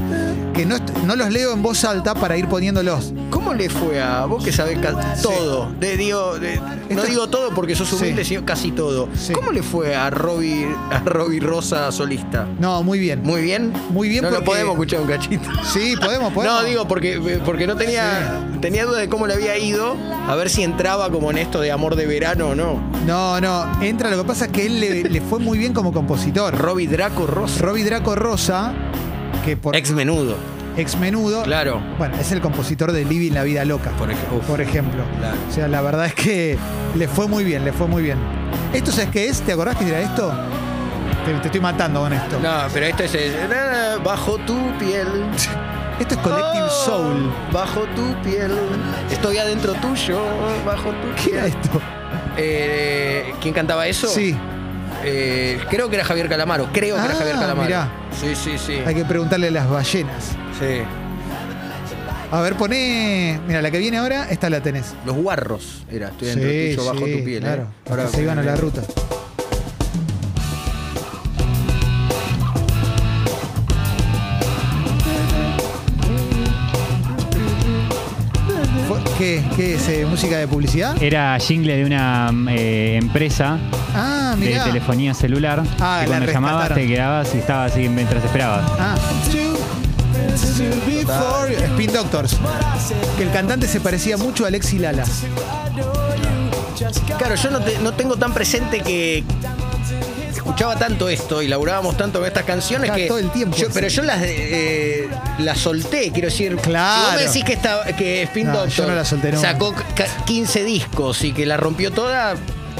Que 0.56 0.64
no, 0.64 0.76
no 1.04 1.16
los 1.16 1.30
leo 1.30 1.52
en 1.52 1.62
voz 1.62 1.84
alta 1.84 2.14
para 2.14 2.36
ir 2.38 2.48
poniéndolos. 2.48 3.12
¿Cómo 3.30 3.52
le 3.52 3.68
fue 3.68 4.00
a 4.00 4.24
vos 4.24 4.42
que 4.42 4.52
sabés 4.52 4.78
ca- 4.78 5.14
todo? 5.22 5.70
De- 5.78 5.96
digo, 5.98 6.38
de- 6.38 6.58
no 6.88 7.02
digo 7.04 7.26
todo 7.28 7.50
porque 7.54 7.74
sos 7.76 7.92
humilde, 7.92 8.24
Sí. 8.24 8.30
sino 8.30 8.46
casi 8.46 8.70
todo. 8.72 9.08
Sí. 9.14 9.34
¿Cómo 9.34 9.52
le 9.52 9.62
fue 9.62 9.94
a 9.94 10.08
Robbie, 10.08 10.66
a 10.90 11.00
Robbie 11.00 11.40
Rosa 11.40 11.92
solista? 11.92 12.46
No, 12.58 12.82
muy 12.82 12.98
bien. 12.98 13.22
¿Muy 13.22 13.42
bien? 13.42 13.72
Muy 13.90 14.08
bien 14.08 14.22
No 14.22 14.30
lo 14.30 14.36
porque- 14.36 14.46
podemos 14.50 14.72
escuchar 14.74 15.00
un 15.02 15.06
cachito. 15.08 15.48
Sí, 15.64 15.94
podemos, 16.00 16.32
podemos. 16.32 16.62
No, 16.62 16.66
digo, 16.66 16.88
porque, 16.88 17.40
porque 17.44 17.66
no 17.66 17.76
tenía, 17.76 18.40
tenía 18.62 18.86
duda 18.86 18.98
de 19.00 19.08
cómo 19.10 19.26
le 19.26 19.34
había 19.34 19.58
ido, 19.58 19.94
a 20.26 20.34
ver 20.36 20.48
si 20.48 20.62
entraba 20.62 21.10
como 21.10 21.30
en 21.30 21.38
esto 21.38 21.60
de 21.60 21.70
amor 21.70 21.96
de 21.96 22.06
verano 22.06 22.48
o 22.48 22.54
no. 22.54 22.80
No, 23.06 23.40
no, 23.42 23.82
entra. 23.82 24.10
Lo 24.10 24.22
que 24.22 24.24
pasa 24.28 24.46
es 24.46 24.52
que 24.52 24.64
él 24.66 24.80
le, 24.80 25.02
le 25.04 25.20
fue 25.20 25.38
muy 25.38 25.58
bien 25.58 25.74
como 25.74 25.92
compositor. 25.92 26.56
Robbie 26.56 26.86
Draco 26.88 27.26
Rosa. 27.26 27.60
Robbie 27.62 27.84
Draco 27.84 28.14
Rosa, 28.14 28.72
que 29.46 29.56
por 29.56 29.74
Ex 29.74 29.92
menudo. 29.92 30.36
ex 30.76 30.98
menudo. 30.98 31.42
Claro. 31.44 31.80
Bueno, 31.96 32.16
es 32.20 32.32
el 32.32 32.40
compositor 32.42 32.92
de 32.92 33.04
Living 33.06 33.32
la 33.32 33.44
Vida 33.44 33.64
Loca. 33.64 33.90
Por 33.92 34.10
ej- 34.10 34.16
uf. 34.36 34.44
por 34.44 34.60
ejemplo. 34.60 35.02
Claro. 35.18 35.36
O 35.48 35.52
sea, 35.52 35.68
la 35.68 35.80
verdad 35.80 36.04
es 36.06 36.14
que 36.14 36.58
le 36.94 37.08
fue 37.08 37.26
muy 37.28 37.44
bien, 37.44 37.64
le 37.64 37.72
fue 37.72 37.86
muy 37.86 38.02
bien. 38.02 38.18
¿Esto 38.74 38.90
sabes 38.92 39.08
qué 39.10 39.28
es? 39.28 39.40
¿Te 39.40 39.52
acordás 39.52 39.76
que 39.76 39.88
era 39.88 40.00
esto? 40.00 40.30
Te, 41.24 41.32
te 41.40 41.46
estoy 41.46 41.60
matando 41.62 42.00
con 42.00 42.12
esto. 42.12 42.38
No, 42.42 42.50
pero 42.74 42.84
esto 42.86 43.04
es 43.04 43.16
bajo 44.04 44.36
tu 44.38 44.54
piel. 44.78 45.06
Esto 45.98 46.14
es 46.14 46.20
Collective 46.20 46.62
Oh, 46.66 46.84
Soul. 46.84 47.32
Bajo 47.54 47.80
tu 47.96 48.14
piel. 48.22 48.52
Estoy 49.10 49.38
adentro 49.38 49.72
tuyo. 49.76 50.20
Bajo 50.66 50.90
tu 50.90 51.22
¿Qué 51.24 51.30
era 51.38 51.44
piel. 51.46 51.56
esto? 51.62 51.80
Eh, 52.36 53.32
¿Quién 53.40 53.54
cantaba 53.54 53.86
eso? 53.86 54.06
Sí, 54.06 54.36
Eh, 55.04 55.58
creo 55.70 55.88
que 55.88 55.96
era 55.96 56.04
Javier 56.04 56.28
Calamaro. 56.28 56.68
Creo 56.72 56.96
que 56.96 57.02
era 57.04 57.12
Ah, 57.14 57.16
Javier 57.18 57.36
Calamaro. 57.36 57.68
mirá. 57.68 57.88
Sí, 58.20 58.34
sí, 58.34 58.52
sí. 58.58 58.74
hay 58.84 58.94
que 58.94 59.04
preguntarle 59.04 59.48
a 59.48 59.50
las 59.50 59.68
ballenas. 59.70 60.30
Sí. 60.58 60.82
A 62.32 62.40
ver, 62.40 62.54
poné. 62.54 63.38
Mira, 63.46 63.62
la 63.62 63.70
que 63.70 63.78
viene 63.78 63.98
ahora, 63.98 64.26
esta 64.30 64.50
la 64.50 64.60
tenés. 64.60 64.94
Los 65.04 65.14
guarros 65.16 65.84
era. 65.92 66.08
Estoy 66.08 66.28
dentro 66.28 66.48
Sí, 66.50 66.74
tuyo, 66.76 66.84
bajo 66.92 67.06
tu 67.06 67.24
piel. 67.24 67.40
Claro, 67.40 67.62
eh. 67.62 67.66
porque 67.84 68.06
se 68.08 68.22
iban 68.22 68.38
a 68.38 68.42
la 68.42 68.56
ruta. 68.56 68.82
¿Qué? 79.18 79.42
¿Qué 79.56 79.74
es? 79.76 79.88
eh, 79.88 80.04
¿Música 80.04 80.36
de 80.36 80.46
publicidad? 80.46 81.02
Era 81.02 81.38
jingle 81.38 81.74
de 81.76 81.84
una 81.86 82.30
eh, 82.50 82.98
empresa 83.00 83.58
Ah, 83.94 84.25
de 84.40 84.46
mirá. 84.46 84.64
telefonía 84.64 85.14
celular. 85.14 85.62
Ah, 85.80 86.00
que 86.02 86.06
la 86.10 86.16
cuando 86.18 86.32
llamabas 86.32 86.60
rescataron. 86.68 86.88
te 86.88 86.94
quedabas 86.94 87.34
y 87.34 87.38
estabas 87.38 87.72
así 87.72 87.88
mientras 87.88 88.24
esperabas. 88.24 88.70
Ah. 88.78 88.94
Spin 91.72 91.92
Doctors. 91.92 92.36
Que 93.16 93.22
el 93.24 93.30
cantante 93.32 93.66
se 93.68 93.80
parecía 93.80 94.16
mucho 94.16 94.44
a 94.44 94.48
Alexi 94.48 94.78
Lala. 94.78 95.04
Claro, 97.18 97.34
yo 97.34 97.50
no, 97.50 97.60
te- 97.60 97.78
no 97.78 97.92
tengo 97.94 98.16
tan 98.16 98.32
presente 98.34 98.80
que 98.80 99.24
escuchaba 100.34 100.76
tanto 100.76 101.08
esto 101.08 101.42
y 101.42 101.48
laburábamos 101.48 101.96
tanto 101.96 102.18
con 102.18 102.28
estas 102.28 102.44
canciones 102.44 102.90
que 102.90 103.06
todo 103.06 103.18
el 103.18 103.30
tiempo. 103.30 103.56
yo- 103.56 103.68
pero 103.72 103.88
yo 103.88 104.02
las 104.02 104.20
eh, 104.22 105.08
las 105.38 105.58
solté, 105.58 106.10
quiero 106.12 106.28
decir. 106.28 106.56
Claro. 106.56 107.00
Si 107.00 107.06
vos 107.06 107.14
me 107.16 107.26
decís 107.28 107.44
que 107.44 107.52
esta, 107.54 107.84
que 107.96 108.22
Spin 108.24 108.46
No, 108.48 108.52
yo 108.54 108.60
Doctor 108.66 108.88
no 108.88 108.94
la 108.94 109.04
solté 109.04 109.32
nunca. 109.32 109.52
sacó 109.52 109.74
ca- 109.94 110.24
15 110.26 110.64
discos 110.64 111.24
y 111.24 111.32
que 111.32 111.46
la 111.46 111.56
rompió 111.56 111.90
toda, 111.92 112.34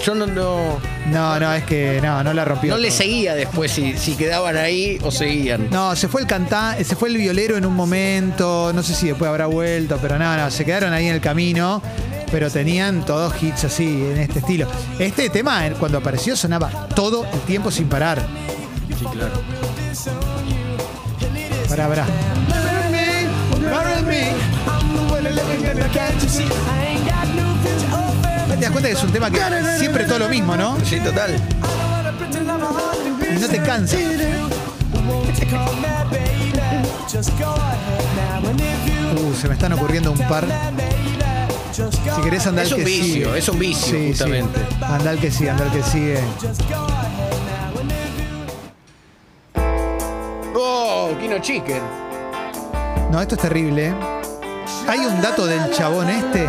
yo 0.04 0.14
no 0.14 0.26
no, 0.26 0.78
No, 1.06 1.40
no, 1.40 1.52
es 1.52 1.64
que 1.64 2.00
no, 2.02 2.22
no 2.22 2.32
la 2.32 2.44
rompió. 2.44 2.72
no 2.72 2.78
le 2.78 2.88
todo. 2.88 2.98
seguía 2.98 3.34
después 3.34 3.70
si, 3.72 3.96
si 3.96 4.14
quedaban 4.14 4.56
ahí 4.56 4.98
o 5.02 5.10
seguían. 5.10 5.68
No, 5.70 5.96
se 5.96 6.08
fue 6.08 6.20
el 6.20 6.26
cantante, 6.26 6.84
se 6.84 6.96
fue 6.96 7.08
el 7.08 7.16
violero 7.16 7.56
en 7.56 7.64
un 7.66 7.74
momento, 7.74 8.72
no 8.74 8.82
sé 8.82 8.94
si 8.94 9.08
después 9.08 9.28
habrá 9.28 9.46
vuelto, 9.46 9.98
pero 10.00 10.18
no, 10.18 10.36
no, 10.36 10.50
se 10.50 10.64
quedaron 10.64 10.92
ahí 10.92 11.06
en 11.06 11.14
el 11.14 11.20
camino, 11.20 11.82
pero 12.30 12.50
tenían 12.50 13.04
todos 13.04 13.40
hits 13.42 13.64
así, 13.64 13.84
en 13.84 14.18
este 14.18 14.40
estilo. 14.40 14.66
Este 14.98 15.30
tema, 15.30 15.66
eh, 15.66 15.74
cuando 15.78 15.98
apareció, 15.98 16.36
sonaba 16.36 16.88
todo 16.94 17.24
el 17.32 17.40
tiempo 17.40 17.70
sin 17.70 17.88
parar. 17.88 18.22
Sí, 18.98 19.04
claro. 19.06 19.32
Pará, 21.68 21.88
pará. 21.88 22.06
Te 28.66 28.72
das 28.72 28.72
cuenta 28.72 28.88
que 28.88 28.96
es 28.96 29.04
un 29.04 29.12
tema 29.12 29.30
que 29.30 29.78
siempre 29.78 30.04
todo 30.06 30.18
lo 30.18 30.28
mismo, 30.28 30.56
¿no? 30.56 30.76
Sí, 30.84 30.98
total. 30.98 31.36
Y 33.30 33.38
no 33.40 33.46
te 33.46 33.62
cansa. 33.62 33.96
Uh, 39.16 39.34
se 39.34 39.46
me 39.48 39.54
están 39.54 39.72
ocurriendo 39.72 40.10
un 40.10 40.18
par. 40.28 40.44
Si 41.72 42.22
querés 42.22 42.46
andar 42.46 42.64
Es 42.66 42.72
un 42.72 42.78
que 42.78 42.84
vicio, 42.84 43.26
sigue. 43.28 43.38
es 43.38 43.48
un 43.48 43.58
vicio, 43.58 43.86
Sí, 43.86 43.98
sí. 44.02 44.08
justamente. 44.08 44.60
Andar 44.82 45.16
que 45.18 45.30
sigue, 45.30 45.50
andar 45.50 45.70
que 45.70 45.82
sigue. 45.82 46.18
Oh, 50.54 51.10
Kino 51.20 51.38
Chicken. 51.38 51.82
No, 53.12 53.20
esto 53.20 53.36
es 53.36 53.40
terrible. 53.42 53.88
¿eh? 53.88 53.94
Hay 54.88 55.00
un 55.00 55.20
dato 55.20 55.46
del 55.46 55.70
chabón 55.72 56.08
este, 56.08 56.48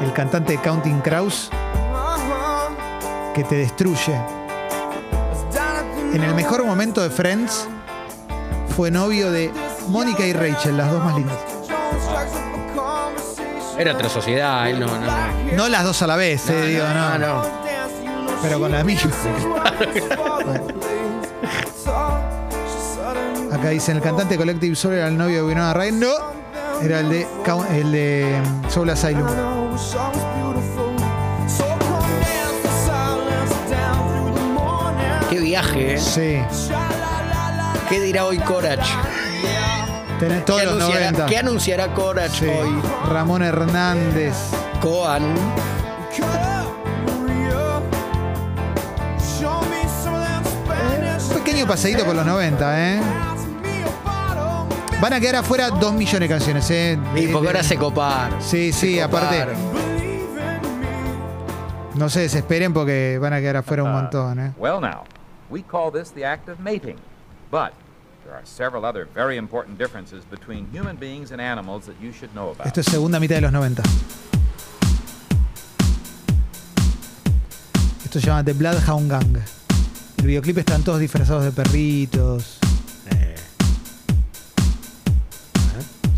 el 0.00 0.12
cantante 0.12 0.52
de 0.52 0.58
Counting 0.60 1.00
Crows, 1.00 1.50
que 3.34 3.44
te 3.44 3.56
destruye. 3.56 4.14
En 6.12 6.22
el 6.22 6.34
mejor 6.34 6.64
momento 6.64 7.02
de 7.02 7.10
Friends, 7.10 7.68
fue 8.76 8.90
novio 8.90 9.30
de 9.30 9.50
Mónica 9.88 10.26
y 10.26 10.32
Rachel, 10.32 10.76
las 10.76 10.90
dos 10.90 11.04
más 11.04 11.16
lindas. 11.16 11.36
Era 13.78 13.92
otra 13.92 14.08
sociedad, 14.08 14.68
él 14.70 14.80
no. 14.80 14.86
no, 14.86 15.00
no. 15.00 15.56
No 15.56 15.68
las 15.68 15.84
dos 15.84 16.00
a 16.02 16.06
la 16.06 16.16
vez, 16.16 16.48
eh, 16.48 16.66
digo, 16.66 16.84
no. 16.94 17.18
No. 17.18 17.42
Pero 18.42 18.58
con 18.60 18.72
la 18.72 18.82
misma. 18.84 19.10
Acá 23.52 23.68
dicen 23.70 23.96
el 23.96 24.02
cantante 24.02 24.34
de 24.34 24.38
Collective 24.38 24.76
Soul 24.76 24.94
era 24.94 25.08
el 25.08 25.16
novio 25.16 25.36
de 25.36 25.48
Winona 25.48 25.72
Ryder. 25.74 25.94
No, 25.94 26.12
era 26.82 27.00
el 27.00 27.08
de, 27.10 27.26
el 27.74 27.92
de 27.92 28.42
Soul 28.68 28.90
Asylum. 28.90 29.65
Qué 35.30 35.40
viaje, 35.40 35.94
¿eh? 35.94 35.98
Sí. 35.98 36.40
¿Qué 37.88 38.00
dirá 38.00 38.24
hoy 38.24 38.38
Corach? 38.38 38.86
Tenés 40.18 40.44
todos 40.44 40.60
¿Qué 40.60 40.66
los 40.66 40.76
anunciará, 40.76 41.10
90. 41.10 41.26
¿Qué 41.26 41.38
anunciará 41.38 41.88
Corach 41.94 42.32
Sí. 42.32 42.46
hoy? 42.46 42.80
Ramón 43.10 43.42
Hernández. 43.42 44.34
Coan. 44.80 45.24
Un 51.28 51.34
pequeño 51.44 51.66
paseíto 51.66 52.04
por 52.04 52.14
los 52.14 52.24
90, 52.26 52.80
¿eh? 52.94 53.00
Van 55.00 55.12
a 55.12 55.20
quedar 55.20 55.36
afuera 55.36 55.68
dos 55.70 55.92
millones 55.92 56.20
de 56.20 56.28
canciones, 56.28 56.70
¿eh? 56.70 56.98
Y 57.14 57.26
porque 57.28 57.48
ahora 57.48 57.62
se 57.62 57.76
coparon. 57.76 58.40
Sí, 58.40 58.72
sí, 58.72 58.94
Se 58.94 59.02
aparte. 59.02 59.40
coparon. 59.40 59.56
No 61.94 62.08
se 62.08 62.20
desesperen 62.20 62.72
porque 62.72 63.18
van 63.20 63.32
a 63.32 63.40
quedar 63.40 63.56
afuera 63.56 63.82
un 63.82 63.92
montón, 63.92 64.38
¿eh? 64.40 64.52
Well, 64.58 64.80
now, 64.80 65.04
we 65.50 65.62
call 65.62 65.90
this 65.92 66.10
the 66.12 66.24
act 66.24 66.48
of 66.48 66.58
mating, 66.60 66.96
but 67.50 67.72
there 68.24 68.34
are 68.34 68.44
several 68.44 68.84
other 68.84 69.06
very 69.14 69.36
important 69.36 69.78
differences 69.78 70.24
between 70.30 70.66
human 70.72 70.96
beings 70.96 71.30
and 71.30 71.40
animals 71.40 71.84
that 71.86 71.94
you 72.00 72.10
should 72.12 72.32
know 72.32 72.50
about. 72.50 72.66
Esto 72.66 72.80
es 72.80 72.86
segunda 72.86 73.20
mitad 73.20 73.36
de 73.36 73.42
los 73.42 73.52
90. 73.52 73.82
Esto 78.04 78.20
se 78.20 78.26
llama 78.26 78.44
The 78.44 78.52
Bloodhound 78.54 79.10
Gang. 79.10 79.36
El 80.18 80.26
videoclip 80.26 80.58
están 80.58 80.82
todos 80.82 81.00
disfrazados 81.00 81.44
de 81.44 81.52
perritos. 81.52 82.58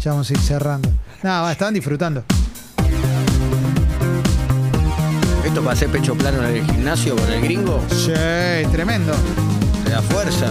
Ya 0.08 0.12
vamos 0.12 0.30
a 0.30 0.32
ir 0.32 0.38
cerrando. 0.38 0.88
Nada, 1.22 1.42
va, 1.42 1.52
estaban 1.52 1.74
disfrutando. 1.74 2.24
Esto 5.44 5.60
para 5.60 5.72
hacer 5.74 5.90
pecho 5.90 6.14
plano 6.14 6.38
en 6.48 6.56
el 6.56 6.64
gimnasio 6.64 7.14
con 7.14 7.30
el 7.30 7.42
gringo, 7.42 7.78
Sí, 7.90 8.12
tremendo. 8.72 9.12
le 9.84 9.90
da 9.90 10.00
fuerza. 10.00 10.46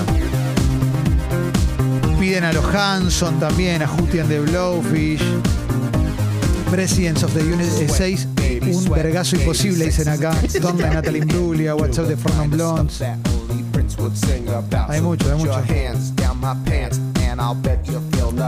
Piden 2.20 2.44
a 2.44 2.54
los 2.54 2.64
Hanson 2.66 3.40
también, 3.40 3.82
a 3.82 3.88
Hootie 3.88 4.22
and 4.22 4.30
the 4.30 4.42
Blowfish. 4.42 5.24
Presidents 6.70 7.24
of 7.24 7.34
the 7.34 7.42
United 7.42 7.90
States, 7.90 8.28
un 8.62 8.88
vergazo 8.92 9.38
imposible, 9.38 9.86
dicen 9.86 10.08
acá. 10.08 10.36
Don 10.62 10.78
de 10.78 10.88
Natalie 10.88 11.22
Imbruglia, 11.24 11.74
What's 11.74 11.98
Up 11.98 12.06
de 12.06 12.16
Fornon 12.16 12.52
Blondes. 12.52 13.02
Hay 14.88 15.02
mucho, 15.02 15.32
hay 15.32 15.38
mucho. 15.40 15.52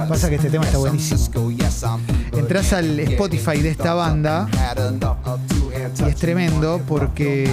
Pasa 0.10 0.30
que 0.30 0.36
este 0.36 0.50
tema 0.50 0.66
está 0.66 0.78
buenísimo. 0.78 1.52
Entras 2.34 2.74
al 2.74 3.00
Spotify 3.00 3.62
de 3.62 3.70
esta 3.70 3.94
banda 3.94 4.48
y 6.00 6.10
es 6.10 6.16
tremendo 6.16 6.82
porque. 6.88 7.50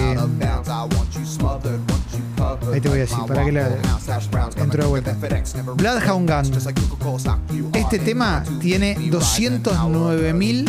Ahí 2.73 2.81
te 2.81 2.89
voy 2.89 2.97
a 2.97 3.01
decir, 3.01 3.17
para 3.27 3.45
que 3.45 3.51
la. 3.51 3.69
Entro 4.57 4.83
de 4.83 4.89
vuelta. 4.89 5.15
Bloodhound 5.75 6.29
Gang. 6.29 6.47
Este 7.73 7.99
tema 7.99 8.43
tiene 8.59 8.97
209.000. 8.97 10.65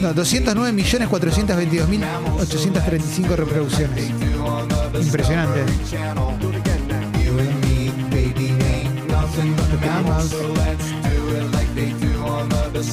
No, 0.00 0.14
209 0.14 0.72
millones 0.72 1.08
422 1.08 1.88
mil 1.88 2.02
835 2.40 3.36
reproducciones. 3.36 4.10
Impresionante. 4.98 5.64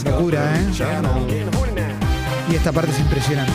Locura, 0.05 0.53
¿eh? 0.55 0.67
Y 2.49 2.55
esta 2.55 2.71
parte 2.71 2.91
es 2.91 2.99
impresionante. 2.99 3.51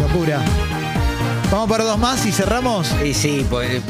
Locura. 0.00 0.40
Vamos 1.50 1.68
para 1.68 1.84
dos 1.84 1.98
más 1.98 2.24
y 2.26 2.32
cerramos. 2.32 2.92
Y 3.04 3.14
sí, 3.14 3.46
pues. 3.48 3.82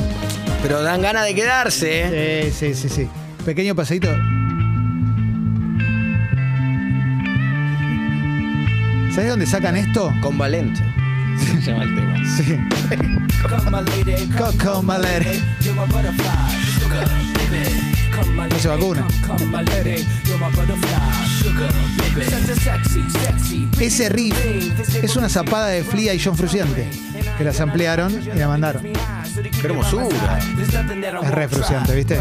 Pero 0.62 0.82
dan 0.82 1.00
ganas 1.00 1.24
de 1.24 1.34
quedarse, 1.34 2.02
¿eh? 2.04 2.52
Sí, 2.52 2.74
sí, 2.74 2.88
sí, 2.88 2.94
sí. 2.94 3.08
Pequeño 3.44 3.74
paseíto. 3.74 4.08
¿Sabes 9.12 9.30
dónde 9.30 9.46
sacan 9.46 9.76
esto? 9.76 10.14
Con 10.20 10.38
Valente. 10.38 10.80
Se 11.60 11.72
llama 11.72 11.82
el 11.82 11.94
tema. 11.96 12.16
Sí. 12.36 12.58
Coco 14.38 14.82
Malere. 14.82 15.40
No 18.50 18.58
se 18.58 18.68
vacuna. 18.68 19.06
Ese 23.80 24.08
riff 24.10 24.36
es 25.02 25.16
una 25.16 25.28
zapada 25.28 25.68
de 25.68 25.82
Flia 25.82 26.14
y 26.14 26.20
John 26.22 26.36
Fruciante. 26.36 26.88
Que 27.40 27.44
las 27.44 27.58
ampliaron 27.58 28.12
y 28.22 28.38
la 28.38 28.48
mandaron. 28.48 28.82
Qué 28.82 29.66
hermosura. 29.66 30.38
Es 31.22 31.30
re 31.30 31.48
frustrante, 31.48 31.94
¿viste? 31.94 32.20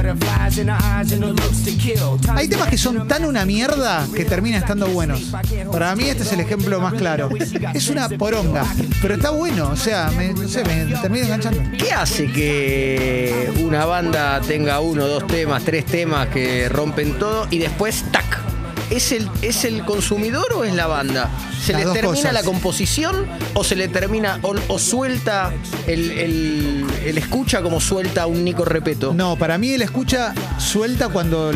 Hay 2.29 2.47
temas 2.47 2.69
que 2.69 2.77
son 2.77 3.05
tan 3.05 3.25
una 3.25 3.43
mierda 3.43 4.08
que 4.15 4.23
terminan 4.23 4.62
estando 4.62 4.88
buenos. 4.88 5.36
Para 5.73 5.93
mí 5.97 6.05
este 6.05 6.23
es 6.23 6.32
el 6.32 6.39
ejemplo 6.39 6.79
más 6.79 6.93
claro. 6.93 7.27
Es 7.73 7.89
una 7.89 8.08
poronga, 8.08 8.63
pero 9.01 9.15
está 9.15 9.32
bueno. 9.32 9.71
O 9.71 9.75
sea, 9.75 10.10
me, 10.15 10.32
no 10.32 10.47
sé, 10.47 10.63
me 10.63 10.86
termina 11.01 11.25
enganchando. 11.25 11.63
¿Qué 11.77 11.91
hace 11.91 12.32
que 12.32 13.51
una 13.62 13.84
banda 13.84 14.39
tenga 14.39 14.79
uno, 14.79 15.05
dos 15.05 15.27
temas, 15.27 15.65
tres 15.65 15.86
temas 15.86 16.29
que 16.29 16.69
rompen 16.69 17.19
todo 17.19 17.45
y 17.49 17.58
después, 17.58 18.05
tac? 18.10 18.48
¿Es 18.89 19.12
el, 19.12 19.30
¿Es 19.43 19.65
el 19.65 19.86
consumidor 19.86 20.52
o 20.56 20.63
es 20.63 20.73
la 20.73 20.88
banda? 20.88 21.30
¿Se 21.63 21.73
Las 21.73 21.86
le 21.86 21.91
termina 21.93 22.15
cosas. 22.15 22.34
la 22.34 22.43
composición 22.43 23.28
o 23.54 23.63
se 23.63 23.75
le 23.75 23.88
termina 23.88 24.39
o, 24.41 24.56
o 24.67 24.80
suelta 24.80 25.54
el, 25.86 26.12
el- 26.12 26.86
el 27.06 27.17
escucha 27.17 27.62
como 27.62 27.80
suelta 27.80 28.25
un 28.25 28.43
Nico 28.43 28.65
Repeto? 28.65 29.13
No, 29.13 29.36
para 29.36 29.58
mí 29.60 29.71
él 29.73 29.82
escucha 29.84 30.34
suelta 30.58 31.10
cuando. 31.10 31.52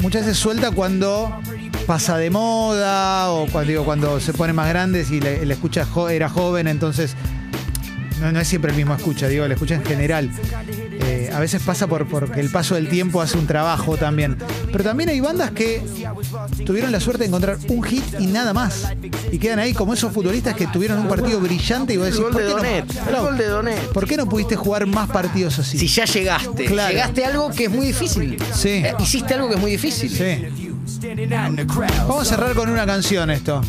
Muchas 0.00 0.26
veces 0.26 0.38
suelta 0.38 0.70
cuando 0.70 1.40
pasa 1.86 2.16
de 2.18 2.30
moda 2.30 3.30
o 3.32 3.46
cuando, 3.48 3.68
digo, 3.70 3.84
cuando 3.84 4.20
se 4.20 4.32
pone 4.32 4.52
más 4.52 4.68
grandes 4.68 5.10
y 5.10 5.20
le- 5.20 5.42
el 5.42 5.50
escucha 5.50 5.84
jo- 5.84 6.08
era 6.08 6.28
joven, 6.28 6.68
entonces. 6.68 7.16
No, 8.20 8.30
no 8.32 8.40
es 8.40 8.46
siempre 8.48 8.70
el 8.72 8.76
mismo 8.76 8.94
escucha, 8.94 9.26
digo, 9.28 9.44
el 9.44 9.52
escucha 9.52 9.74
en 9.76 9.84
general. 9.84 10.30
A 11.38 11.40
veces 11.40 11.62
pasa 11.62 11.86
por 11.86 12.04
porque 12.08 12.40
el 12.40 12.50
paso 12.50 12.74
del 12.74 12.88
tiempo 12.88 13.22
hace 13.22 13.38
un 13.38 13.46
trabajo 13.46 13.96
también. 13.96 14.36
Pero 14.72 14.82
también 14.82 15.08
hay 15.08 15.20
bandas 15.20 15.52
que 15.52 15.80
tuvieron 16.66 16.90
la 16.90 16.98
suerte 16.98 17.20
de 17.22 17.28
encontrar 17.28 17.58
un 17.68 17.80
hit 17.84 18.02
y 18.18 18.26
nada 18.26 18.52
más. 18.52 18.88
Y 19.30 19.38
quedan 19.38 19.60
ahí 19.60 19.72
como 19.72 19.94
esos 19.94 20.12
futbolistas 20.12 20.56
que 20.56 20.66
tuvieron 20.66 20.98
un 20.98 21.06
partido 21.06 21.38
brillante 21.38 21.94
y 21.94 21.96
vos 21.96 22.08
El 22.08 22.12
decís, 22.14 22.24
gol 22.24 22.32
¿por 22.32 22.42
de 22.42 22.48
qué, 22.48 22.54
Donet. 22.54 22.94
no, 23.12 23.16
El 23.18 23.22
gol 23.22 23.38
de 23.38 23.46
Donet. 23.46 23.92
¿por 23.92 24.08
qué 24.08 24.16
no 24.16 24.28
pudiste 24.28 24.56
jugar 24.56 24.84
más 24.86 25.08
partidos 25.10 25.60
así? 25.60 25.78
Si 25.78 25.86
ya 25.86 26.06
llegaste, 26.06 26.64
Claro. 26.64 26.90
llegaste 26.92 27.24
a 27.24 27.28
algo 27.28 27.50
que 27.52 27.64
es 27.66 27.70
muy 27.70 27.86
difícil. 27.86 28.36
Sí. 28.52 28.68
Eh, 28.70 28.94
hiciste 28.98 29.34
algo 29.34 29.46
que 29.48 29.54
es 29.54 29.60
muy 29.60 29.70
difícil. 29.70 30.10
Sí. 30.10 30.44
Vamos 32.08 32.22
a 32.22 32.24
cerrar 32.24 32.52
con 32.54 32.68
una 32.68 32.84
canción 32.84 33.30
esto. 33.30 33.60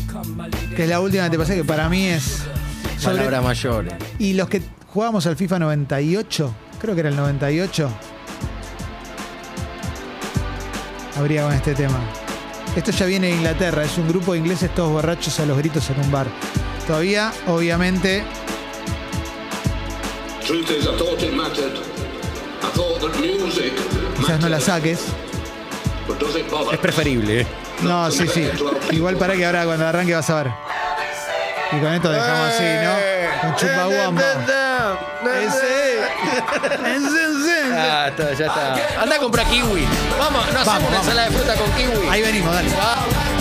Que 0.74 0.82
es 0.82 0.88
la 0.88 1.00
última 1.00 1.22
que 1.24 1.30
te 1.30 1.38
pasé, 1.38 1.54
que 1.54 1.64
para 1.64 1.88
mí 1.88 2.06
es. 2.06 2.38
sobre- 2.98 3.16
Palabras 3.18 3.44
mayores. 3.44 3.94
Y 4.18 4.32
los 4.34 4.48
que 4.48 4.60
jugábamos 4.88 5.24
al 5.26 5.36
FIFA 5.36 5.60
98, 5.60 6.52
creo 6.80 6.94
que 6.94 7.00
era 7.00 7.10
el 7.10 7.16
98, 7.16 7.90
habría 11.16 11.42
con 11.44 11.52
este 11.52 11.74
tema. 11.74 11.98
Esto 12.76 12.90
ya 12.92 13.06
viene 13.06 13.28
de 13.28 13.34
Inglaterra, 13.34 13.82
es 13.84 13.98
un 13.98 14.08
grupo 14.08 14.32
de 14.32 14.38
ingleses 14.38 14.72
todos 14.74 14.90
borrachos 14.92 15.38
a 15.40 15.46
los 15.46 15.58
gritos 15.58 15.88
en 15.90 16.00
un 16.00 16.10
bar. 16.10 16.26
Todavía, 16.86 17.32
obviamente, 17.46 18.22
quizás 24.16 24.40
no 24.40 24.48
la 24.48 24.60
saques. 24.60 25.00
Es 26.72 26.78
preferible. 26.78 27.40
eh. 27.42 27.46
No, 27.82 28.10
sí, 28.10 28.26
sí. 28.28 28.48
Igual 28.90 29.16
para 29.16 29.34
que 29.34 29.46
ahora 29.46 29.64
cuando 29.64 29.86
arranque 29.86 30.14
vas 30.14 30.28
a 30.30 30.42
ver. 30.42 30.52
Y 31.72 31.80
con 31.80 31.92
esto 31.92 32.10
dejamos 32.10 32.48
así, 32.54 32.64
¿no? 32.84 33.48
Un 33.48 33.56
chupaguamba. 33.56 34.22
Ese. 35.40 35.89
Ah, 37.72 38.06
está, 38.08 38.32
ya 38.34 38.46
está. 38.46 39.02
Anda 39.02 39.16
a 39.16 39.18
comprar 39.18 39.46
kiwi. 39.46 39.86
Vamos, 40.18 40.32
no 40.52 40.60
hacemos 40.60 40.66
Vamos, 40.66 40.88
una 40.88 40.90
vamos. 40.90 41.06
ensalada 41.06 41.28
de 41.30 41.36
fruta 41.36 41.54
con 41.54 41.70
kiwi. 41.72 42.08
Ahí 42.08 42.22
venimos, 42.22 42.54
dale. 42.54 42.68
Va. 42.70 43.39